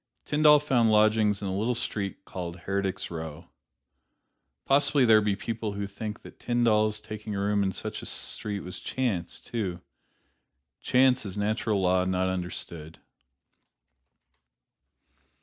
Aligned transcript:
Tyndall 0.25 0.57
found 0.57 0.89
lodgings 0.89 1.43
in 1.43 1.47
a 1.47 1.55
little 1.55 1.75
street 1.75 2.25
called 2.25 2.61
"Heretics' 2.61 3.11
Row." 3.11 3.45
Possibly 4.65 5.05
there 5.05 5.21
be 5.21 5.35
people 5.35 5.73
who 5.73 5.85
think 5.85 6.23
that 6.23 6.39
Tyndall's 6.39 6.99
taking 6.99 7.35
a 7.35 7.39
room 7.39 7.61
in 7.61 7.71
such 7.71 8.01
a 8.01 8.07
street 8.07 8.61
was 8.61 8.79
chance, 8.79 9.39
too. 9.39 9.79
Chance 10.79 11.23
is 11.23 11.37
natural 11.37 11.79
law 11.79 12.03
not 12.05 12.29
understood. 12.29 12.97